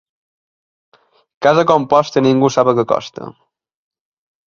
Casa 1.47 1.65
composta 1.73 2.25
ningú 2.29 2.53
sap 2.59 2.75
el 2.75 2.83
que 2.83 2.89
costa. 2.97 3.33